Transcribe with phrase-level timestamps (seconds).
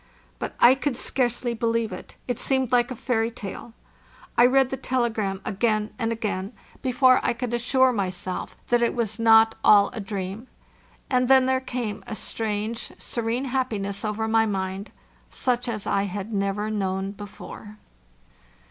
[0.39, 3.73] But I could scarcely believe it—it seemed like a fairy tale.
[4.35, 8.57] I read the telegram again and 590 FARTHEST NORTH again before I could assure myself
[8.69, 10.47] that it was not all a dream;
[11.11, 14.91] and then there came a strange, serene happiness over my mind
[15.29, 17.77] such as I had never known before.